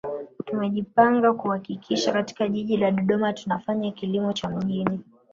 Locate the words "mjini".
4.49-4.99